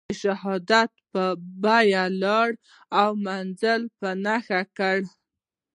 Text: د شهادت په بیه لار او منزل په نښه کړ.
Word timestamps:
د 0.09 0.11
شهادت 0.23 0.91
په 1.11 1.23
بیه 1.63 2.03
لار 2.23 2.49
او 3.01 3.09
منزل 3.27 3.81
په 3.99 4.09
نښه 4.23 4.61
کړ. 4.77 4.97